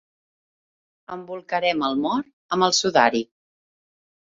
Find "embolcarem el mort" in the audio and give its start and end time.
1.17-2.35